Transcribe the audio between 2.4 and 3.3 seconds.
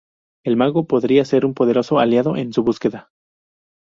su búsqueda.